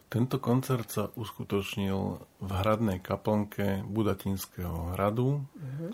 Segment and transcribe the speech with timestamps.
[0.08, 2.00] Tento koncert sa uskutočnil
[2.40, 5.92] v hradnej kaplnke Budatinského hradu, uh-huh.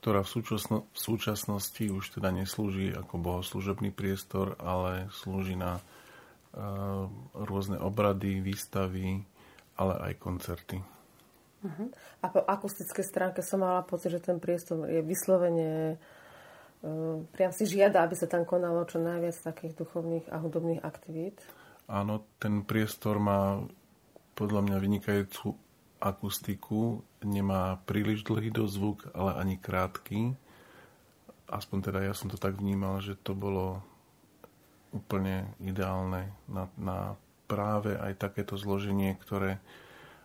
[0.00, 7.12] ktorá v, súčasno, v súčasnosti už teda neslúži ako bohoslužobný priestor, ale slúži na uh,
[7.36, 9.20] rôzne obrady, výstavy,
[9.76, 10.91] ale aj koncerty.
[11.62, 11.88] Uh-huh.
[12.22, 15.94] A po akustickej stránke som mala pocit, že ten priestor je vyslovene
[16.82, 21.38] uh, priam si žiada, aby sa tam konalo čo najviac takých duchovných a hudobných aktivít.
[21.86, 23.62] Áno, ten priestor má
[24.34, 25.54] podľa mňa vynikajúcu
[26.02, 30.34] akustiku, nemá príliš dlhý dozvuk, ale ani krátky.
[31.46, 33.84] Aspoň teda ja som to tak vnímal, že to bolo
[34.90, 37.14] úplne ideálne na, na
[37.46, 39.62] práve aj takéto zloženie, ktoré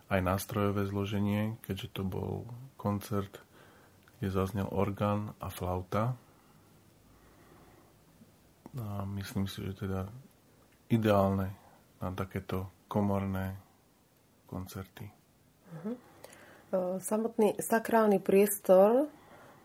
[0.08, 2.48] aj nástrojové zloženie, keďže to bol
[2.80, 3.44] koncert,
[4.18, 6.16] kde zaznel orgán a flauta.
[8.76, 10.08] A myslím si, že teda
[10.88, 11.52] ideálne
[12.00, 13.56] na takéto komorné
[14.48, 15.04] koncerty.
[15.68, 15.96] Uh-huh.
[17.00, 19.08] Samotný sakrálny priestor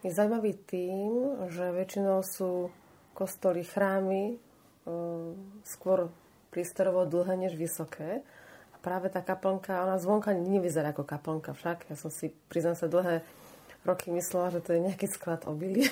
[0.03, 1.11] je zaujímavý tým,
[1.47, 2.67] že väčšinou sú
[3.15, 4.35] kostoly, chrámy
[5.63, 6.11] skôr
[6.51, 8.19] priestorovo dlhé než vysoké
[8.83, 11.87] práve tá kaplnka, ona zvonka nevyzerá ako kaplnka však.
[11.87, 13.23] Ja som si, priznám sa, dlhé
[13.87, 15.91] roky myslela, že to je nejaký sklad obilia.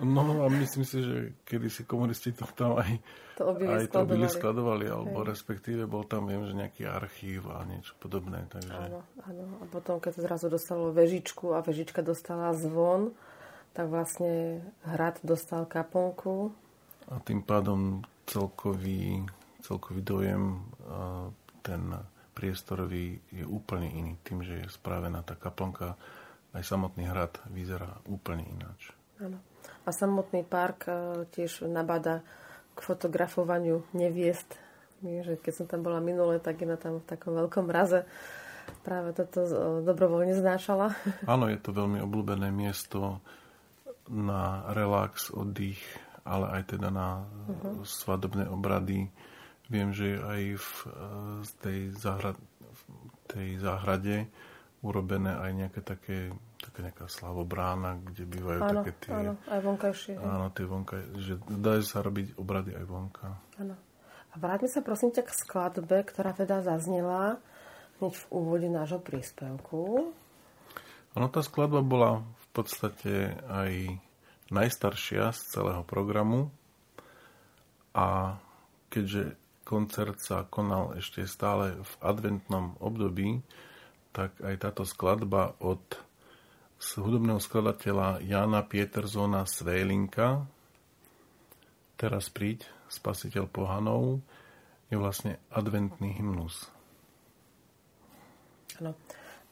[0.00, 2.96] No a myslím si, že kedy si komunisti to tam aj
[3.36, 3.92] to obilie aj skladovali.
[3.92, 5.28] to obilie skladovali, alebo Hej.
[5.28, 8.40] respektíve bol tam, viem, že nejaký archív a niečo podobné.
[8.48, 8.72] Takže...
[8.72, 9.44] Áno, áno.
[9.60, 13.12] A potom, keď to zrazu dostalo vežičku a vežička dostala zvon,
[13.76, 16.56] tak vlastne hrad dostal kaplnku.
[17.12, 19.28] A tým pádom celkový,
[19.60, 20.64] celkový dojem
[21.62, 21.96] ten
[22.34, 24.12] priestorový je úplne iný.
[24.26, 25.96] Tým, že je spravená tá kaplnka,
[26.52, 28.92] aj samotný hrad vyzerá úplne ináč.
[29.22, 29.40] Áno.
[29.86, 30.92] A samotný park e,
[31.32, 32.20] tiež nabada
[32.74, 34.58] k fotografovaniu neviest.
[35.02, 38.04] Že keď som tam bola minule, tak je na tam v takom veľkom mraze
[38.82, 39.50] práve toto e,
[39.86, 40.94] dobrovoľne znášala.
[41.32, 43.22] Áno, je to veľmi obľúbené miesto
[44.10, 45.80] na relax, oddych,
[46.26, 47.82] ale aj teda na uh-huh.
[47.86, 49.10] svadobné obrady
[49.72, 50.92] Viem, že aj v eh,
[51.64, 52.82] tej, záhrad, v
[53.32, 54.28] tej záhrade
[54.82, 56.18] urobené aj nejaké také,
[56.58, 59.12] taká nejaká slavobrána, kde bývajú áno, také tie...
[59.14, 60.14] Áno, aj vonkajšie.
[60.18, 63.28] Áno, tie vonkajšie, že dajú sa robiť obrady aj vonka.
[63.62, 63.78] Áno.
[64.32, 67.38] A vráťme sa prosím ťa k skladbe, ktorá teda zaznela
[68.00, 70.10] hneď v úvode nášho príspevku.
[71.14, 74.00] Ono, tá skladba bola v podstate aj
[74.50, 76.50] najstaršia z celého programu
[77.94, 78.40] a
[78.90, 83.42] keďže koncert sa konal ešte stále v adventnom období,
[84.12, 85.82] tak aj táto skladba od
[86.82, 90.44] hudobného skladateľa Jana Pieterzona Svélinka
[92.02, 94.18] Teraz príď, spasiteľ pohanov,
[94.90, 96.66] je vlastne adventný hymnus.
[98.82, 98.98] Áno.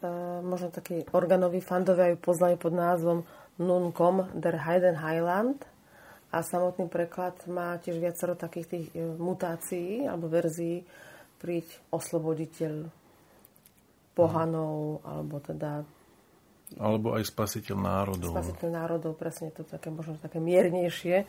[0.02, 0.10] E,
[0.42, 3.18] možno taký organový fandovia ju poznajú pod názvom
[3.62, 5.62] Nun kom der Heiden Heiland–
[6.30, 10.86] a samotný preklad má tiež viacero takých tých e, mutácií alebo verzií.
[11.42, 12.86] Príď osloboditeľ
[14.14, 15.82] pohanov, alebo teda...
[16.78, 18.30] Alebo aj spasiteľ národov.
[18.30, 21.26] Spasiteľ národov, presne to také možno také miernejšie e,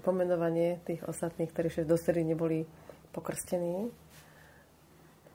[0.00, 2.64] pomenovanie tých ostatných, ktorí ešte dosedy neboli
[3.12, 3.92] pokrstení.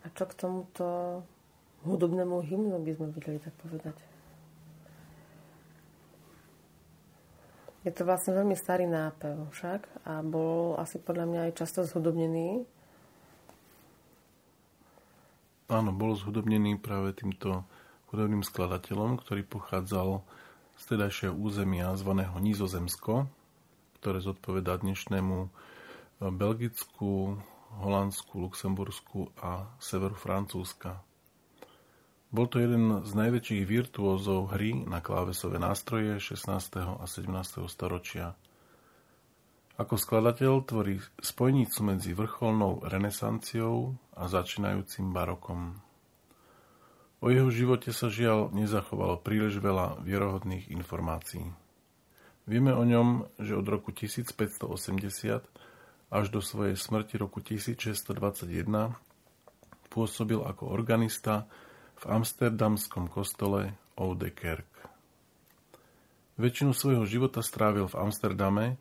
[0.03, 0.85] A čo k tomuto
[1.85, 4.12] hudobnému hymnu by sme videli tak povedať?
[7.83, 12.63] Je to vlastne veľmi starý nápev však a bol asi podľa mňa aj často zhudobnený.
[15.67, 17.67] Áno, bol zhudobnený práve týmto
[18.11, 20.23] hudobným skladateľom, ktorý pochádzal
[20.79, 23.27] z tedajšieho územia zvaného Nizozemsko,
[23.99, 25.49] ktoré zodpovedá dnešnému e,
[26.31, 27.35] Belgicku,
[27.83, 31.01] Holandsku, Luxembursku a severu Francúzska.
[32.33, 36.49] Bol to jeden z najväčších virtuózov hry na klávesové nástroje 16.
[36.81, 37.29] a 17.
[37.69, 38.33] storočia.
[39.77, 45.77] Ako skladateľ tvorí spojnicu medzi vrcholnou renesanciou a začínajúcim barokom.
[47.21, 51.53] O jeho živote sa žiaľ nezachovalo príliš veľa vierohodných informácií.
[52.49, 54.73] Vieme o ňom, že od roku 1580
[56.09, 58.49] až do svojej smrti roku 1621
[59.93, 61.45] pôsobil ako organista
[62.03, 64.67] v amsterdamskom kostole Oude Kerk.
[66.35, 68.75] Väčšinu svojho života strávil v Amsterdame,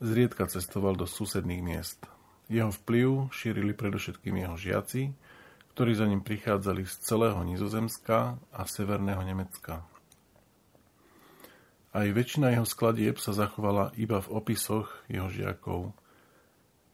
[0.00, 2.00] zriedka cestoval do susedných miest.
[2.48, 5.12] Jeho vplyv šírili predovšetkým jeho žiaci,
[5.76, 9.84] ktorí za ním prichádzali z celého Nizozemska a severného Nemecka.
[11.92, 15.92] Aj väčšina jeho skladieb sa zachovala iba v opisoch jeho žiakov.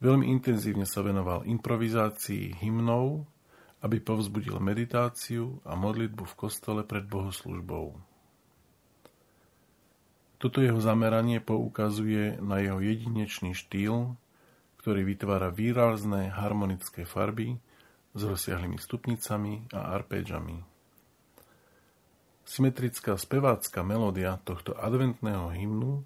[0.03, 3.31] Veľmi intenzívne sa venoval improvizácii hymnov
[3.83, 7.99] aby povzbudil meditáciu a modlitbu v kostole pred bohoslužbou.
[10.39, 14.19] Toto jeho zameranie poukazuje na jeho jedinečný štýl,
[14.83, 17.59] ktorý vytvára výrazné harmonické farby
[18.15, 20.59] s rozsiahlými stupnicami a arpédžami.
[22.43, 26.03] Symetrická spevácka melódia tohto adventného hymnu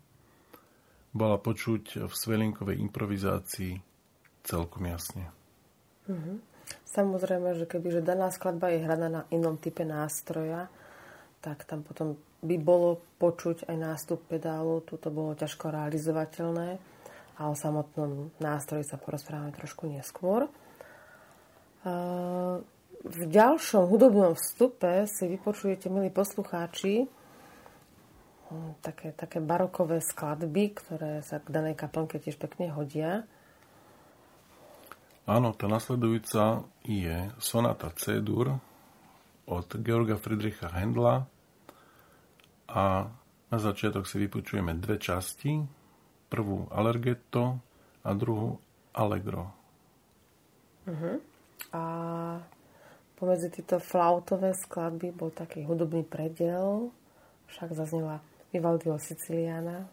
[1.16, 3.80] bola počuť v svelinkovej improvizácii
[4.44, 5.32] celkom jasne.
[6.04, 6.55] Mm-hmm.
[6.88, 10.72] Samozrejme, že keby že daná skladba je hraná na inom type nástroja,
[11.44, 14.82] tak tam potom by bolo počuť aj nástup pedálu.
[14.82, 16.78] Tuto bolo ťažko realizovateľné
[17.36, 20.48] a o samotnom nástroji sa porozprávame trošku neskôr.
[23.06, 27.06] V ďalšom hudobnom vstupe si vypočujete, milí poslucháči,
[28.82, 33.22] také, také barokové skladby, ktoré sa k danej kaplnke tiež pekne hodia.
[35.26, 38.62] Áno, tá nasledujúca je sonata C-dur
[39.50, 41.26] od Georga Friedricha Händla
[42.70, 43.10] a
[43.50, 45.66] na začiatok si vypočujeme dve časti.
[46.30, 47.58] Prvú Allergetto
[48.06, 48.58] a druhú
[48.94, 49.50] Allegro.
[50.86, 51.18] Uh-huh.
[51.74, 51.82] A
[53.18, 56.94] pomedzi tieto flautové skladby bol taký hudobný predel,
[57.50, 58.22] však zaznela
[58.54, 59.90] Vivaldiho Siciliana,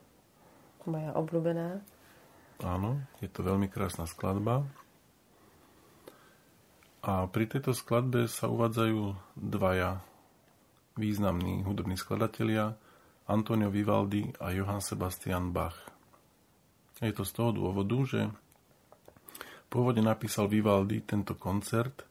[0.86, 1.82] moja obľúbená.
[2.62, 4.66] Áno, je to veľmi krásna skladba.
[7.04, 10.00] A pri tejto skladbe sa uvádzajú dvaja
[10.96, 12.80] významní hudobní skladatelia,
[13.28, 15.76] Antonio Vivaldi a Johann Sebastian Bach.
[17.04, 18.22] Je to z toho dôvodu, že
[19.68, 22.08] pôvodne napísal Vivaldi tento koncert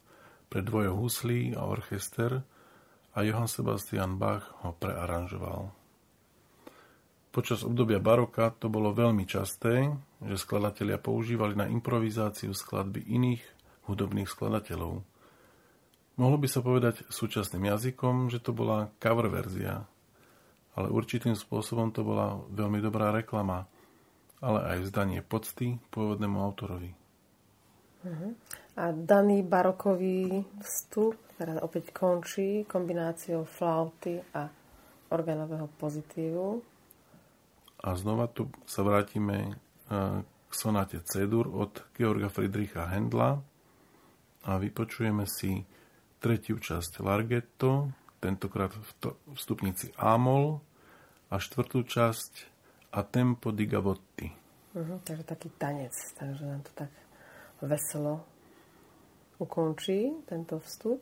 [0.52, 2.44] pre dvoje huslí a orchester
[3.16, 5.72] a Johann Sebastian Bach ho prearanžoval.
[7.32, 9.88] Počas obdobia baroka to bolo veľmi časté,
[10.20, 13.51] že skladatelia používali na improvizáciu skladby iných
[13.86, 15.02] hudobných skladateľov.
[16.20, 19.88] Mohlo by sa povedať súčasným jazykom, že to bola cover verzia,
[20.76, 23.64] ale určitým spôsobom to bola veľmi dobrá reklama,
[24.44, 26.92] ale aj vzdanie pocty pôvodnému autorovi.
[28.02, 28.34] Uh-huh.
[28.76, 34.46] A daný barokový vstup teda opäť končí kombináciou flauty a
[35.10, 36.62] organového pozitívu.
[37.82, 39.52] A znova tu sa vrátime e,
[40.22, 43.42] k sonáte C-dur od Georga Friedricha Händla,
[44.42, 45.62] a vypočujeme si
[46.22, 47.90] tretiu časť Larghetto,
[48.22, 50.62] tentokrát v, to, stupnici Amol
[51.30, 52.32] a štvrtú časť
[52.92, 54.28] A tempo di Gavotti.
[54.76, 56.92] Uh-huh, takže taký tanec, takže nám to tak
[57.64, 58.20] veselo
[59.40, 61.00] ukončí tento vstup.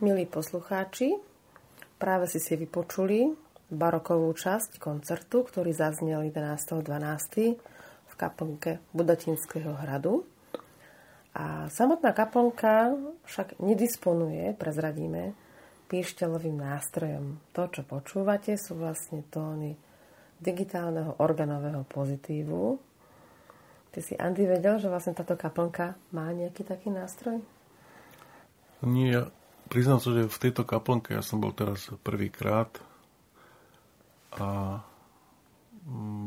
[0.00, 1.12] Milí poslucháči,
[2.00, 3.36] práve si si vypočuli
[3.68, 7.60] barokovú časť koncertu, ktorý zaznel 11.12.
[8.08, 10.24] v kaplnke Budatinského hradu.
[11.36, 12.96] A samotná kaplnka
[13.28, 15.36] však nedisponuje, prezradíme,
[15.92, 17.36] píšťalovým nástrojom.
[17.52, 19.76] To, čo počúvate, sú vlastne tóny
[20.40, 22.80] digitálneho organového pozitívu.
[23.92, 27.44] Ty si, Andy, vedel, že vlastne táto kaplnka má nejaký taký nástroj?
[28.80, 29.28] Nie,
[29.70, 32.68] priznám sa, že v tejto kaplnke ja som bol teraz prvýkrát
[34.34, 34.82] a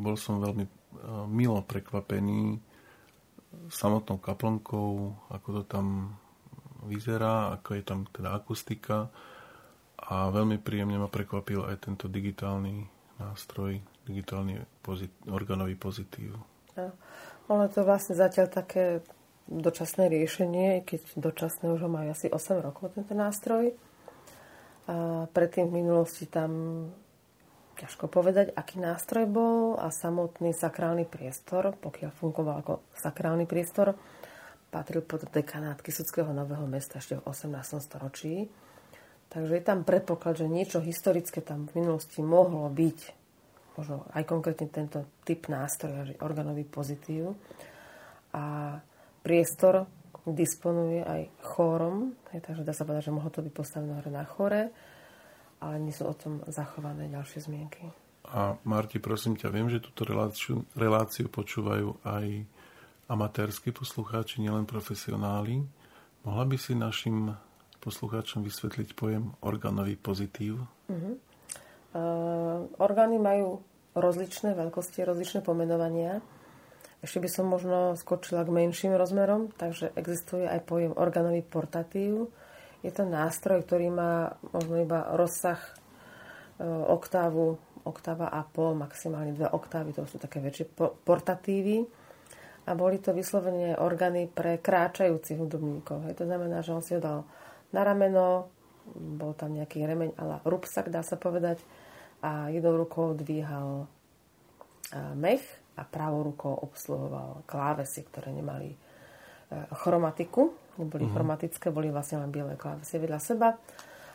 [0.01, 0.65] bol som veľmi
[1.27, 2.57] milo prekvapený
[3.69, 4.89] samotnou kaplnkou,
[5.29, 6.17] ako to tam
[6.87, 9.11] vyzerá, ako je tam teda akustika
[9.99, 12.87] a veľmi príjemne ma prekvapil aj tento digitálny
[13.21, 16.35] nástroj, digitálny pozit- organový pozitív.
[16.75, 16.91] Ja.
[17.47, 19.03] Ono to vlastne zatiaľ také
[19.47, 23.75] dočasné riešenie, keď dočasné už ho majú asi 8 rokov tento nástroj.
[24.87, 26.51] A predtým v minulosti tam
[27.79, 33.95] ťažko povedať, aký nástroj bol a samotný sakrálny priestor, pokiaľ fungoval ako sakrálny priestor,
[34.69, 37.81] patril pod dekanát Kisuckého nového mesta ešte v 18.
[37.81, 38.49] storočí.
[39.29, 42.99] Takže je tam predpoklad, že niečo historické tam v minulosti mohlo byť,
[43.81, 47.33] možno aj konkrétne tento typ nástroja, že organový pozitív.
[48.33, 48.77] A
[49.23, 49.89] priestor
[50.23, 54.23] disponuje aj chórom, hej, takže dá sa povedať, že mohlo to byť postavené hore na
[54.23, 54.61] chore,
[55.59, 57.87] ale nie sú o tom zachované ďalšie zmienky.
[58.31, 62.47] A Marti, prosím ťa, viem, že túto reláciu, reláciu počúvajú aj
[63.11, 65.59] amatérsky poslucháči, nielen profesionáli.
[66.23, 67.35] Mohla by si našim
[67.83, 70.63] poslucháčom vysvetliť pojem organový pozitív?
[70.87, 71.19] Uh-huh.
[71.91, 73.59] Uh, orgány majú
[73.91, 76.23] rozličné veľkosti, rozličné pomenovania.
[77.03, 82.31] Ešte by som možno skočila k menším rozmerom, takže existuje aj pojem organový portatív.
[82.79, 85.71] Je to nástroj, ktorý má možno iba rozsah e,
[86.63, 90.71] oktávu, oktáva a pol, maximálne dve oktávy, to sú také väčšie
[91.03, 91.83] portatívy.
[92.63, 96.07] A boli to vyslovene orgány pre kráčajúcich hudobníkov.
[96.07, 96.23] Hej.
[96.23, 97.27] To znamená, že on si ho dal
[97.75, 98.47] na rameno,
[98.95, 101.59] bol tam nejaký remeň, ale rupsak, dá sa povedať,
[102.23, 103.91] a jednou rukou dvíhal
[105.19, 108.77] mech a pravou rukou obsluhoval klávesy, ktoré nemali e,
[109.73, 111.15] chromatiku, neboli uh-huh.
[111.17, 113.57] chromatické, boli vlastne len biele klávesy vedľa seba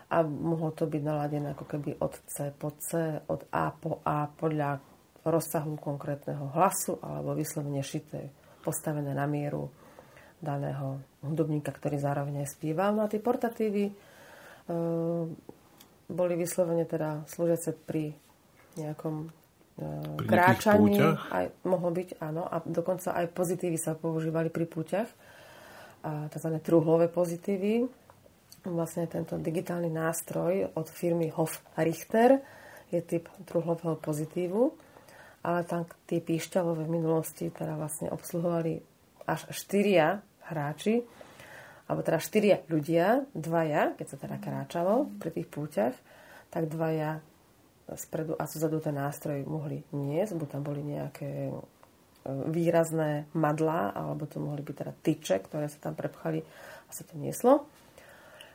[0.09, 4.25] a mohlo to byť naladené ako keby od C po C, od A po A
[4.31, 4.81] podľa
[5.29, 8.33] rozsahu konkrétneho hlasu alebo vyslovene šité,
[8.65, 9.69] postavené na mieru
[10.39, 12.95] daného hudobníka, ktorý zároveň aj spieval.
[12.95, 13.93] No a tie portatívy e,
[16.09, 18.15] boli vyslovene teda slúžiace pri
[18.79, 19.29] nejakom
[20.19, 20.99] pri kráčaní
[21.31, 25.07] aj, mohlo byť, áno, a dokonca aj pozitívy sa používali pri púťach,
[26.03, 26.51] tzv.
[26.59, 27.87] truhlové pozitívy.
[28.67, 32.43] Vlastne tento digitálny nástroj od firmy Hof Richter
[32.91, 34.75] je typ truhlového pozitívu,
[35.47, 38.83] ale tam tie píšťalové v minulosti teda vlastne obsluhovali
[39.31, 40.19] až štyria
[40.51, 41.07] hráči,
[41.87, 45.95] alebo teda štyria ľudia, dvaja, keď sa teda kráčalo pri tých púťach,
[46.51, 47.23] tak dvaja
[47.97, 51.53] spredu a zozadu ten nástroj mohli niesť, buď tam boli nejaké e,
[52.29, 56.45] výrazné madlá, alebo to mohli byť teda tyče, ktoré sa tam prepchali
[56.85, 57.65] a sa to nieslo.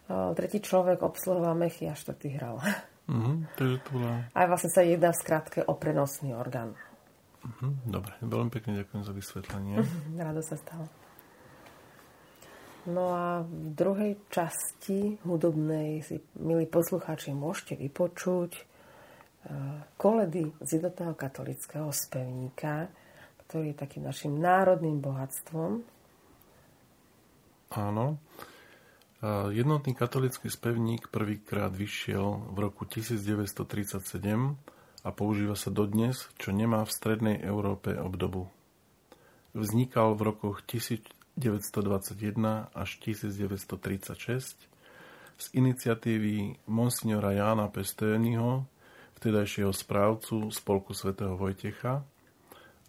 [0.06, 2.62] E, tretí človek obsluhoval mechy a štvrtý hral.
[3.10, 4.12] Mm-hmm, takže to bola...
[4.32, 6.78] Aj vlastne sa jedná v skratke o prenosný orgán.
[7.44, 9.76] Mm-hmm, dobre, veľmi pekne ďakujem za vysvetlenie.
[10.22, 10.88] Rado sa stalo.
[12.84, 18.73] No a v druhej časti hudobnej si, milí poslucháči, môžete vypočuť
[20.00, 22.88] koledy z jednotného katolického spevníka,
[23.46, 25.84] ktorý je takým našim národným bohatstvom.
[27.74, 28.22] Áno.
[29.56, 34.04] Jednotný katolický spevník prvýkrát vyšiel v roku 1937
[35.04, 38.52] a používa sa dodnes, čo nemá v strednej Európe obdobu.
[39.56, 41.40] Vznikal v rokoch 1921
[42.76, 44.60] až 1936
[45.34, 48.68] z iniciatívy monsignora Jána Pestényho
[49.24, 52.04] vtedajšieho správcu spolku svätého Vojtecha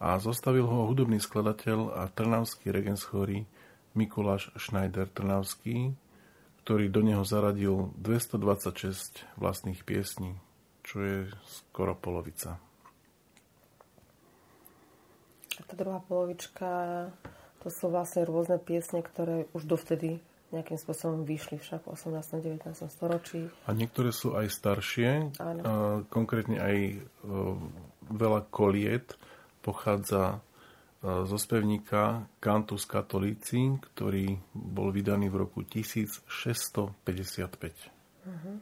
[0.02, 3.46] a zostavil ho hudobný skladateľ a trnavský regent chory
[3.94, 5.94] Mikuláš Schneider Trnavský,
[6.66, 10.34] ktorý do neho zaradil 226 vlastných piesní,
[10.82, 12.58] čo je skoro polovica.
[15.54, 16.66] A tá druhá polovička,
[17.62, 20.18] to sú vlastne rôzne piesne, ktoré už dovtedy
[20.54, 22.38] nejakým spôsobom vyšli však v 18.
[22.40, 22.86] 19.
[22.86, 23.50] storočí.
[23.66, 25.34] A niektoré sú aj staršie.
[25.42, 25.60] Áno.
[25.66, 25.72] A
[26.06, 26.96] konkrétne aj e,
[28.08, 29.18] veľa koliet
[29.60, 36.94] pochádza e, zo spevníka Cantus Catholici, ktorý bol vydaný v roku 1655.
[38.24, 38.56] Uh-huh.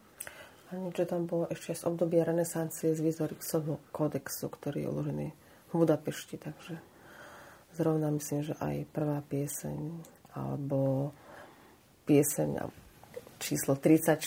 [0.73, 5.27] A niečo tam bolo ešte z obdobia renesancie z Vizorixovho kódexu, ktorý je uložený
[5.69, 6.81] v Budapešti, takže
[7.77, 9.77] zrovna myslím, že aj prvá pieseň
[10.33, 11.13] alebo
[12.05, 12.69] pieseň
[13.39, 14.19] číslo 34,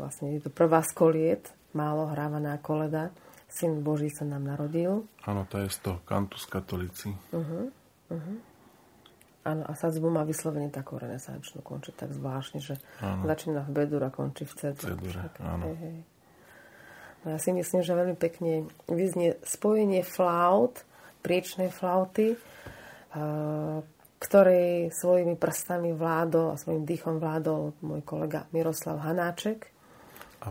[0.00, 1.44] vlastne je to prvá z koliet,
[1.76, 3.12] málo hrávaná koleda,
[3.54, 5.06] Syn Boží sa nám narodil.
[5.22, 7.14] Áno, to je z toho Cantus Katolíci.
[7.30, 7.70] Uh-huh,
[8.10, 8.36] uh-huh.
[9.44, 13.28] Áno, a sadzbu má vyslovene takú renesančnú, končí tak zvláštne, že áno.
[13.28, 14.96] začína v bedur a končí v cedure.
[14.96, 15.70] Cedure, áno.
[15.70, 15.96] Hej, hej.
[17.24, 20.82] No ja si myslím, že veľmi pekne vyznie spojenie flaut,
[21.20, 22.36] priečnej flauty,
[24.24, 29.68] ktorej svojimi prstami vládol a svojim dýchom vládol môj kolega Miroslav Hanáček.
[30.40, 30.48] A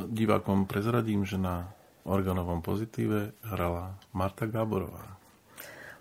[0.00, 1.68] divákom prezradím, že na
[2.08, 5.20] organovom pozitíve hrala Marta Gáborová.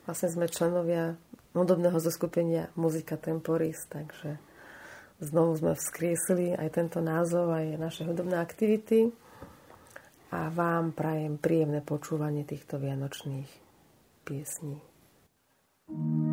[0.08, 1.19] Vlastne sme členovia
[1.51, 4.39] hudobného zoskupenia Muzika Temporis, takže
[5.19, 9.12] znovu sme vzkriesili aj tento názov, aj naše hudobné aktivity
[10.32, 13.49] a vám prajem príjemné počúvanie týchto vianočných
[14.23, 14.79] piesní.
[15.89, 16.29] thank you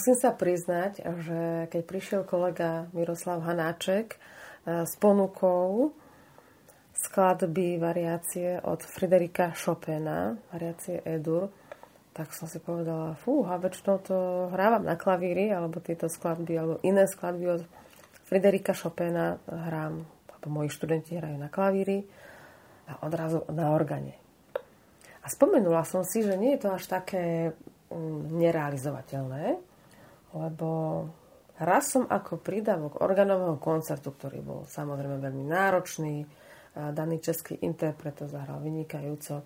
[0.00, 4.18] musím sa priznať, že keď prišiel kolega Miroslav Hanáček e,
[4.88, 5.92] s ponukou
[6.96, 11.52] skladby variácie od Friderika Chopina, variácie Edur,
[12.16, 14.16] tak som si povedala, fúha, väčšinou to
[14.48, 17.62] hrávam na klavíri, alebo tieto skladby, alebo iné skladby od
[18.24, 20.00] Friderika Chopina hrám,
[20.32, 22.08] alebo moji študenti hrajú na klavíri
[22.88, 24.16] a odrazu na organe.
[25.20, 27.52] A spomenula som si, že nie je to až také
[27.92, 29.68] mm, nerealizovateľné,
[30.34, 30.68] lebo
[31.58, 36.24] raz som ako prídavok organového koncertu, ktorý bol samozrejme veľmi náročný,
[36.74, 39.42] daný český interpret to zahral vynikajúco,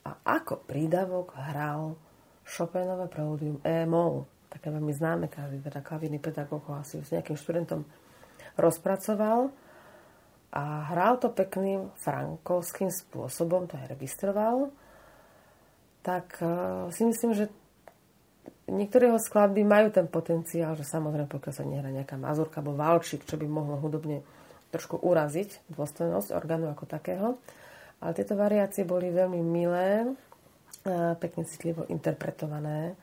[0.00, 0.10] a
[0.40, 1.96] ako prídavok hral
[2.44, 4.24] Chopinové preludium E-moll.
[4.50, 7.86] Také veľmi známe, každý teda klavírny pedagóg ho asi s nejakým študentom
[8.58, 9.52] rozpracoval
[10.50, 14.74] a hral to pekným frankovským spôsobom, to aj registroval,
[16.02, 17.52] tak uh, si myslím, že
[18.70, 23.26] niektoré jeho skladby majú ten potenciál, že samozrejme pokiaľ sa nehrá nejaká mazurka alebo valčík,
[23.26, 24.22] čo by mohlo hudobne
[24.70, 27.34] trošku uraziť dôstojnosť orgánu ako takého,
[27.98, 30.14] ale tieto variácie boli veľmi milé,
[31.18, 32.94] pekne citlivo interpretované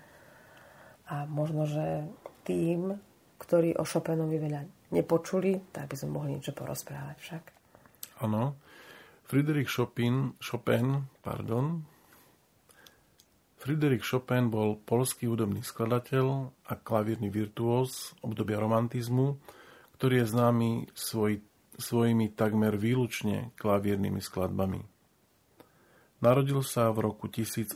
[1.12, 2.08] a možno, že
[2.48, 2.96] tým,
[3.38, 4.62] ktorí o Chopinovi veľa
[4.96, 7.44] nepočuli, tak by sme mohli niečo porozprávať však.
[8.24, 8.56] Áno.
[9.28, 11.84] Friedrich Chopin, Chopin, pardon,
[13.68, 19.36] Friedrich Chopin bol polský hudobný skladateľ a klavírny virtuós obdobia romantizmu,
[20.00, 21.44] ktorý je známy svoj,
[21.76, 24.88] svojimi takmer výlučne klavírnymi skladbami.
[26.24, 27.76] Narodil sa v roku 1810.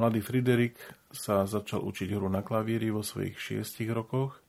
[0.00, 0.80] Mladý Friderik
[1.12, 4.40] sa začal učiť hru na klavíri vo svojich šiestich rokoch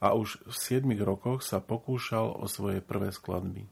[0.00, 3.68] a už v siedmich rokoch sa pokúšal o svoje prvé skladby.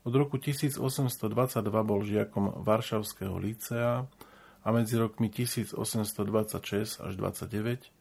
[0.00, 4.08] Od roku 1822 bol žiakom Varšavského lícea
[4.64, 7.92] a medzi rokmi 1826 až 29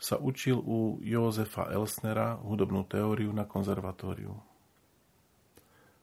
[0.00, 4.38] sa učil u Jozefa Elsnera hudobnú teóriu na konzervatóriu.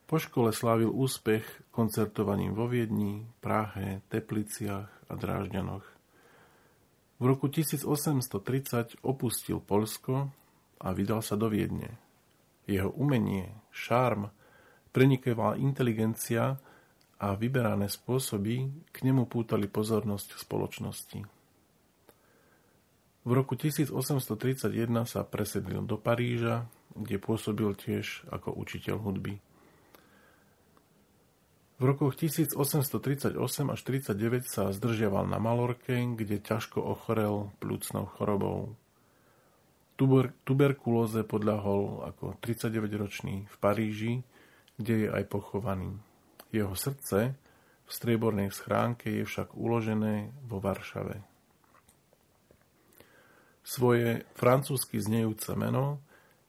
[0.07, 5.83] Po škole slávil úspech koncertovaním vo Viedni, Prahe, Tepliciach a Drážďanoch.
[7.17, 10.31] V roku 1830 opustil Polsko
[10.79, 11.97] a vydal sa do Viedne.
[12.69, 14.31] Jeho umenie, šarm,
[14.97, 16.57] prenikovala inteligencia
[17.21, 21.21] a vyberané spôsoby k nemu pútali pozornosť spoločnosti.
[23.21, 23.93] V roku 1831
[25.05, 26.65] sa presedlil do Paríža,
[26.97, 29.37] kde pôsobil tiež ako učiteľ hudby.
[31.77, 33.37] V rokoch 1838
[33.69, 38.73] až 39 sa zdržiaval na Malorke, kde ťažko ochorel plúcnou chorobou.
[39.93, 44.13] Tuber, tuberkulóze podľahol ako 39-ročný v Paríži,
[44.77, 45.97] kde je aj pochovaný.
[46.53, 47.35] Jeho srdce
[47.87, 51.19] v striebornej schránke je však uložené vo Varšave.
[53.67, 55.99] Svoje francúzsky znejúce meno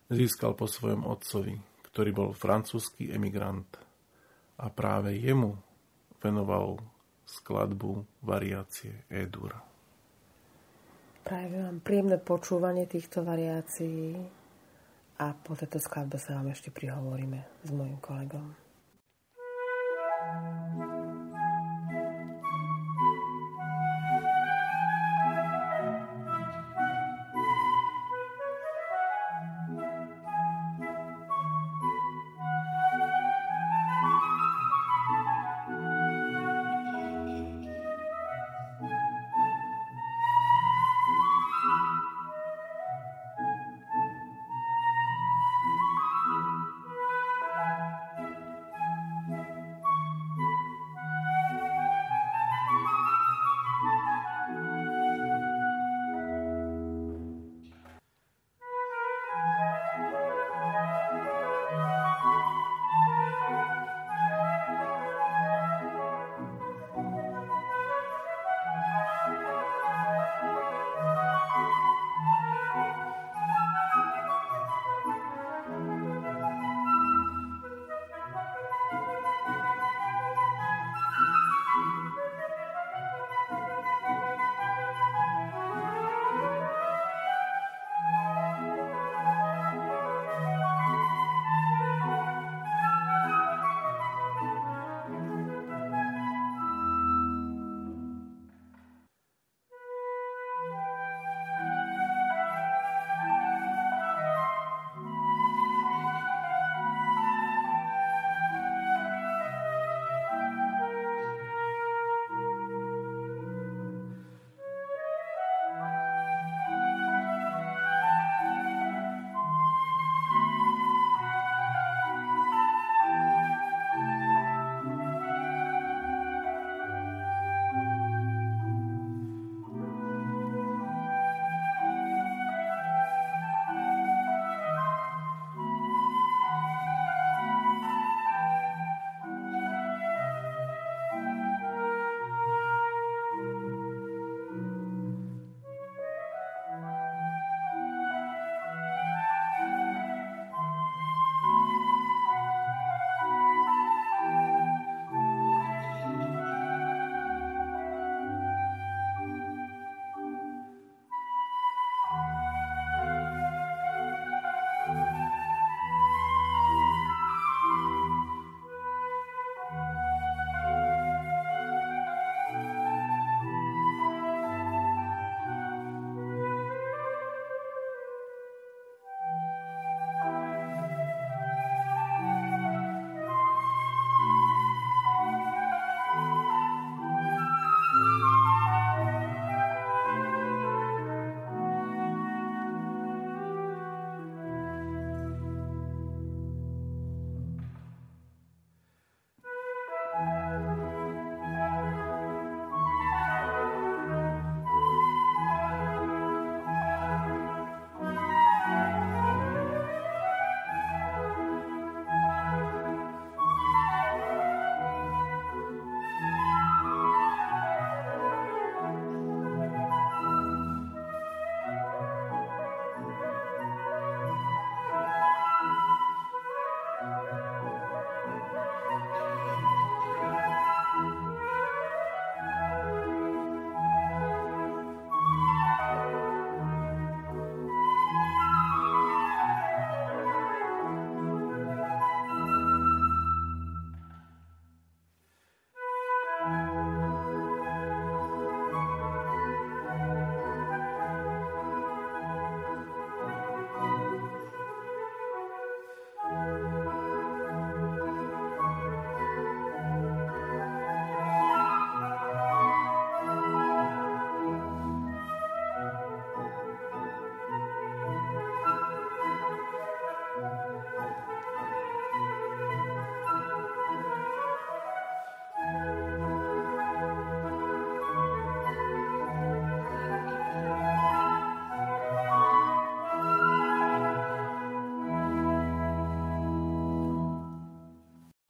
[0.06, 1.58] získal po svojom otcovi,
[1.90, 3.66] ktorý bol francúzsky emigrant.
[4.58, 5.58] A práve jemu
[6.22, 6.78] venoval
[7.26, 9.54] skladbu variácie E-dur.
[11.26, 14.16] Práve vám príjemné počúvanie týchto variácií
[15.18, 18.67] a po tejto skladbe sa vám ešte prihovoríme s mojim kolegom.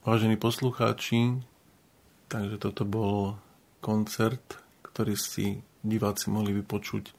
[0.09, 1.37] Vážení poslucháči,
[2.33, 3.37] takže toto bol
[3.85, 7.13] koncert, ktorý si diváci mohli vypočuť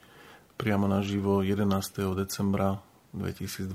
[0.58, 1.70] priamo naživo 11.
[2.18, 2.82] decembra
[3.14, 3.70] 2022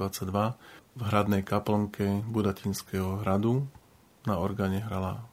[1.00, 3.64] v hradnej kaplnke Budatinského hradu.
[4.28, 5.24] Na orgáne hrala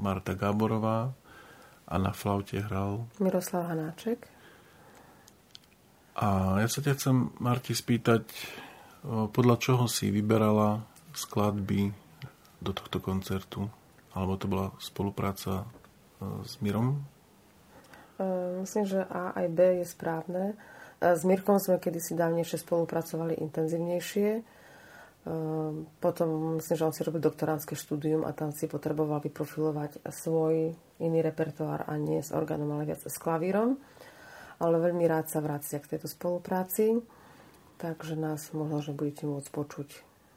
[0.00, 1.12] Marta Gáborová
[1.84, 4.32] a na flaute hral Miroslav Hanáček.
[6.16, 8.32] A ja sa ťa chcem, Marti, spýtať,
[9.04, 12.05] podľa čoho si vyberala skladby
[12.66, 13.70] do tohto koncertu?
[14.10, 15.66] Alebo to bola spolupráca e,
[16.42, 16.98] s Mirom?
[18.18, 18.26] E,
[18.66, 20.44] myslím, že A aj B je správne.
[20.98, 24.58] E, s Mirkom sme kedysi dávnejšie spolupracovali intenzívnejšie.
[25.98, 30.70] Potom myslím, že on si robil doktoránske štúdium a tam si potreboval vyprofilovať svoj
[31.02, 33.74] iný repertoár a nie s orgánom, ale viac s klavírom.
[34.62, 37.02] Ale veľmi rád sa vracia k tejto spolupráci,
[37.82, 39.88] takže nás možno, že budete môcť počuť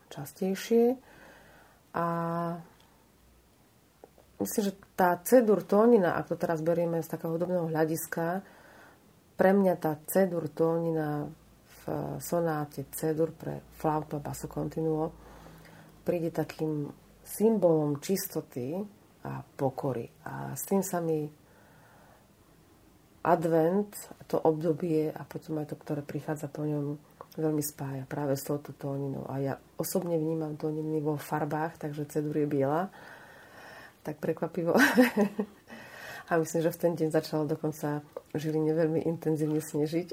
[0.09, 0.97] častejšie.
[1.95, 2.05] A
[4.39, 8.45] myslím, že tá cedur tónina, ak to teraz berieme z takého hudobného hľadiska,
[9.39, 11.27] pre mňa tá cedur tónina
[11.65, 11.81] v
[12.19, 15.29] sonáte cedur pre flautu a basso continuo
[16.03, 16.89] príde takým
[17.21, 18.81] symbolom čistoty
[19.21, 20.09] a pokory.
[20.25, 21.29] A s tým sa mi
[23.21, 23.93] advent,
[24.25, 26.97] to obdobie a potom aj to, ktoré prichádza po ňom,
[27.39, 29.25] veľmi spája práve s touto tóninou.
[29.31, 32.91] A ja osobne vnímam tóniny vo farbách, takže cedur je biela.
[34.03, 34.75] Tak prekvapivo.
[36.29, 40.09] a myslím, že v ten deň začalo dokonca v Žiline veľmi intenzívne snežiť.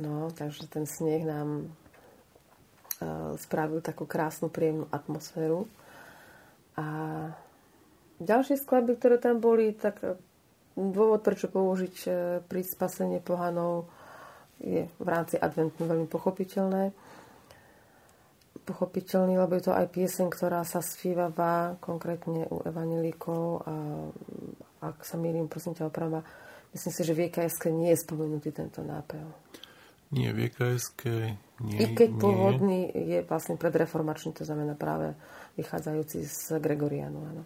[0.00, 5.68] No, takže ten sneh nám uh, spravil takú krásnu, príjemnú atmosféru.
[6.76, 6.86] A
[8.16, 10.16] ďalšie skladby, ktoré tam boli, tak e,
[10.72, 12.14] dôvod, prečo použiť uh,
[12.48, 13.92] pri spasenie pohanov
[14.62, 16.94] je v rámci adventu veľmi pochopiteľné.
[18.62, 23.74] Pochopiteľný, lebo je to aj pieseň, ktorá sa spívala konkrétne u evanelíkov a
[24.86, 26.22] ak sa mýlim, prosím ťa oprava,
[26.70, 29.26] myslím si, že v EKS nie je spomenutý tento nápev.
[30.14, 30.94] Nie, v EKS
[31.66, 31.78] nie.
[31.82, 35.18] I keď pôvodný je vlastne predreformačný, to znamená práve
[35.58, 37.44] vychádzajúci z Gregorianu, áno.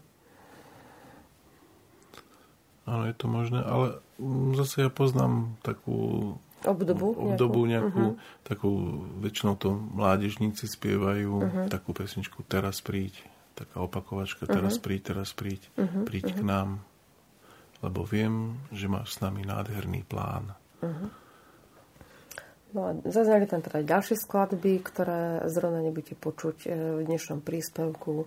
[2.87, 3.99] Áno, je to možné, ale
[4.55, 8.43] zase ja poznám takú obdobu, obdobu nejakú, uh-huh.
[8.47, 8.71] takú,
[9.21, 11.67] väčšinou to mládežníci spievajú uh-huh.
[11.69, 13.13] takú pesničku Teraz príď,
[13.53, 14.85] taká opakovačka Teraz uh-huh.
[14.85, 16.09] príď, teraz príď, uh-huh.
[16.09, 16.39] príď uh-huh.
[16.41, 16.69] k nám,
[17.85, 20.57] lebo viem, že máš s nami nádherný plán.
[20.81, 21.13] Uh-huh.
[22.77, 28.13] No a zaznali tam teda ďalšie skladby, ktoré zrovna nebudete počuť e, v dnešnom príspevku.
[28.21, 28.27] E,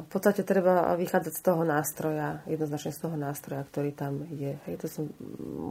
[0.00, 4.56] v podstate treba vychádzať z toho nástroja, jednoznačne z toho nástroja, ktorý tam je.
[4.64, 5.04] Hej, to som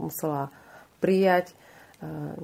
[0.06, 0.54] musela
[1.00, 1.50] prijať.
[1.50, 1.54] E,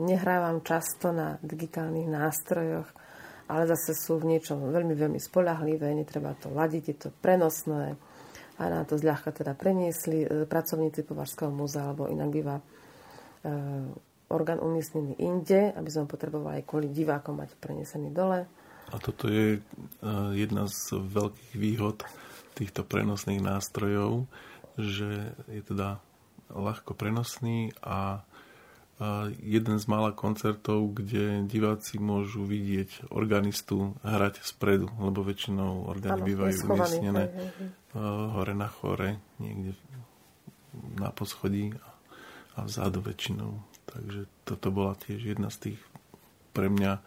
[0.00, 2.88] nehrávam často na digitálnych nástrojoch,
[3.46, 7.94] ale zase sú v niečom veľmi, veľmi spolahlivé, netreba to ladiť, je to prenosné
[8.56, 12.64] a na to zľahka teda preniesli e, pracovníci Považského múzea, alebo inak býva e,
[14.32, 18.48] orgán umiestnený inde, aby sme potrebovali kvôli divákom mať prenesený dole.
[18.90, 19.58] A toto je
[20.34, 22.06] jedna z veľkých výhod
[22.54, 24.30] týchto prenosných nástrojov,
[24.78, 25.98] že je teda
[26.52, 28.22] ľahko prenosný a
[29.44, 36.28] jeden z mála koncertov, kde diváci môžu vidieť organistu hrať spredu, lebo väčšinou orgány ano,
[36.32, 37.24] bývajú umiestnené
[38.32, 39.76] hore na chore, niekde
[40.96, 41.76] na poschodí
[42.56, 43.60] a vzadu väčšinou.
[43.84, 45.80] Takže toto bola tiež jedna z tých
[46.56, 47.04] pre mňa,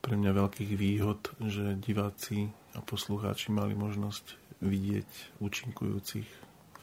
[0.00, 4.32] pre mňa veľkých výhod, že diváci a poslucháči mali možnosť
[4.64, 6.28] vidieť účinkujúcich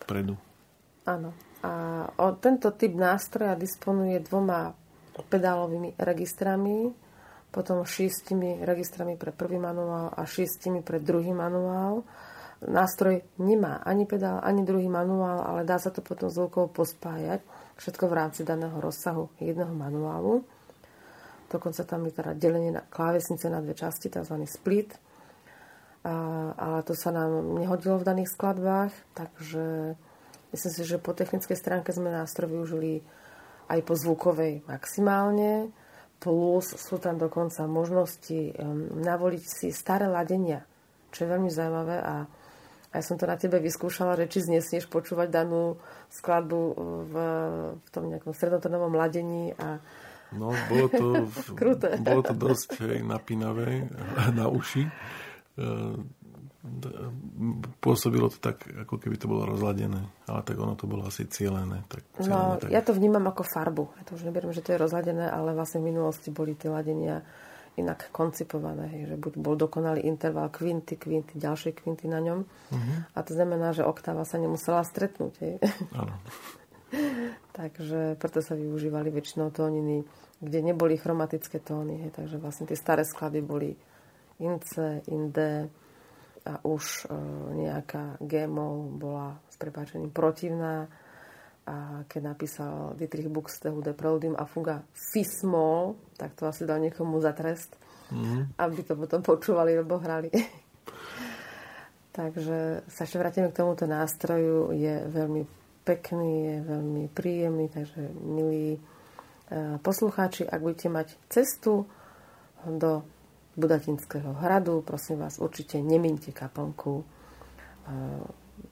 [0.05, 0.37] vpredu.
[1.09, 1.33] Áno.
[1.63, 4.75] A o tento typ nástroja disponuje dvoma
[5.15, 6.91] pedálovými registrami,
[7.47, 12.03] potom šiestimi registrami pre prvý manuál a šiestimi pre druhý manuál.
[12.67, 17.39] Nástroj nemá ani pedál, ani druhý manuál, ale dá sa to potom zvukovo pospájať.
[17.79, 20.43] Všetko v rámci daného rozsahu jedného manuálu.
[21.51, 24.35] Dokonca tam je teda delenie na klávesnice na dve časti, tzv.
[24.47, 24.91] split.
[26.03, 26.13] A,
[26.59, 29.95] ale to sa nám nehodilo v daných skladbách, takže
[30.55, 33.03] Myslím si, že po technickej stránke sme nástroj využili
[33.67, 35.67] aj po zvukovej maximálne,
[36.23, 38.55] plus sú tam dokonca možnosti
[39.03, 40.63] navoliť si staré ladenia,
[41.11, 42.23] čo je veľmi zaujímavé a
[42.95, 45.75] ja som to na tebe vyskúšala, že či znesieš počúvať danú
[46.15, 46.61] skladbu
[47.03, 47.13] v,
[47.75, 49.83] v tom nejakom strednotonovom ladení a
[50.35, 51.07] No, bolo to,
[52.01, 53.87] bolo to dosť napínavé
[54.33, 54.83] na uši
[57.79, 60.01] pôsobilo to tak, ako keby to bolo rozladené.
[60.25, 61.85] Ale tak ono to bolo asi cieľené.
[61.85, 62.69] Tak cieľené, no, tak...
[62.73, 63.85] ja to vnímam ako farbu.
[64.01, 67.21] Ja to už neberiem, že to je rozladené, ale vlastne v minulosti boli tie ladenia
[67.75, 72.47] inak koncipované, hej, že buď bol dokonalý interval kvinty, kvinty, ďalšie kvinty na ňom.
[72.47, 72.97] Uh-huh.
[73.11, 75.33] A to znamená, že oktáva sa nemusela stretnúť.
[75.43, 75.53] Hej.
[75.91, 76.15] Áno.
[77.59, 80.07] Takže preto sa využívali väčšinou tóniny,
[80.39, 82.07] kde neboli chromatické tóny.
[82.07, 82.15] Hej.
[82.15, 83.75] Takže vlastne tie staré skladby boli
[84.39, 85.67] in C, in D
[86.45, 87.17] a už e,
[87.65, 90.85] nejaká G-mol bola s prepáčením protivná
[91.65, 97.17] a keď napísal Dietrich Buxtehude de Proudim a fuga Fismol, tak to asi dal niekomu
[97.17, 97.73] za trest,
[98.13, 98.53] mm.
[98.61, 100.29] aby to potom počúvali alebo hrali.
[102.17, 104.77] takže sa ešte vrátime k tomuto nástroju.
[104.77, 105.41] Je veľmi
[105.81, 108.79] pekný, je veľmi príjemný, takže milí e,
[109.81, 111.89] poslucháči, ak budete mať cestu
[112.61, 113.01] do
[113.55, 117.05] Budatinského hradu, prosím vás, určite nemínte kaplnku e,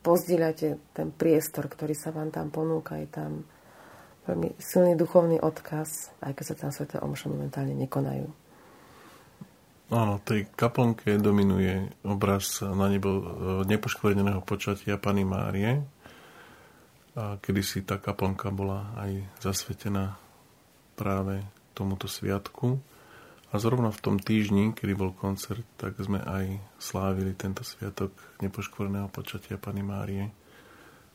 [0.04, 3.00] pozdieľate ten priestor, ktorý sa vám tam ponúka.
[3.00, 3.48] Je tam
[4.28, 8.28] veľmi silný duchovný odkaz, aj keď sa tam sveté omše momentálne nekonajú.
[9.94, 13.24] Áno, tej kaplnke dominuje obraz na nebo e,
[13.68, 15.84] nepoškvrneného počatia Pany Márie.
[17.14, 20.18] A kedysi tá kaplnka bola aj zasvetená
[20.98, 21.46] práve
[21.78, 22.82] tomuto sviatku.
[23.54, 28.10] A zrovna v tom týždni, kedy bol koncert, tak sme aj slávili tento sviatok
[28.42, 30.34] nepoškvorného počatia Pany Márie.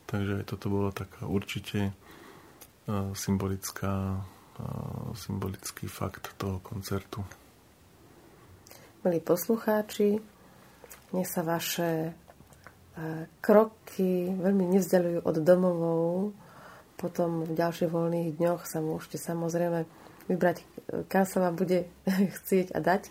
[0.07, 7.27] Takže aj toto bolo taká určite uh, symbolická, uh, symbolický fakt toho koncertu.
[9.03, 10.23] Milí poslucháči,
[11.11, 16.31] nech sa vaše uh, kroky veľmi nevzdialujú od domovou.
[16.95, 19.83] Potom v ďalších voľných dňoch sa môžete samozrejme
[20.29, 20.63] vybrať,
[21.09, 21.89] kam sa vám bude
[22.37, 23.09] chcieť a dať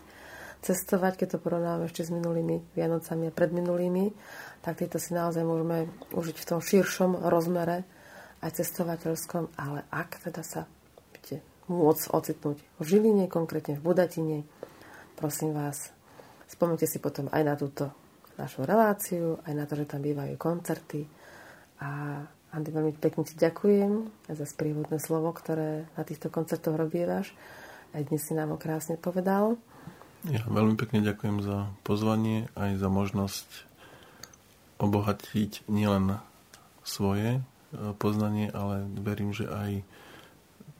[0.59, 4.11] cestovať, keď to porovnáme ešte s minulými Vianocami a predminulými,
[4.59, 7.87] tak tieto si naozaj môžeme užiť v tom širšom rozmere
[8.43, 10.67] aj cestovateľskom, ale ak teda sa
[11.11, 14.37] budete môcť ocitnúť v Žiline, konkrétne v Budatine,
[15.15, 15.91] prosím vás,
[16.51, 17.91] spomnite si potom aj na túto
[18.35, 21.03] našu reláciu, aj na to, že tam bývajú koncerty
[21.83, 27.29] a Andy, veľmi pekne ti ďakujem za sprievodné slovo, ktoré na týchto koncertoch robievaš.
[27.93, 29.61] Aj dnes si nám ho krásne povedal.
[30.25, 33.47] Ja veľmi pekne ďakujem za pozvanie, aj za možnosť
[34.81, 36.17] obohatiť nielen
[36.81, 37.41] svoje e,
[38.01, 39.85] poznanie, ale verím, že aj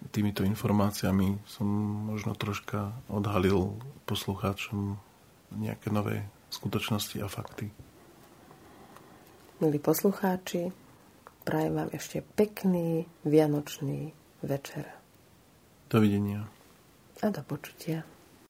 [0.10, 1.68] týmito informáciami som
[2.10, 3.78] možno troška odhalil
[4.10, 4.98] poslucháčom
[5.54, 7.70] nejaké nové skutočnosti a fakty.
[9.62, 10.72] Milí poslucháči,
[11.50, 14.14] prajem vám ešte pekný vianočný
[14.46, 14.86] večer.
[15.90, 16.46] Dovidenia.
[17.26, 18.06] A do počutia.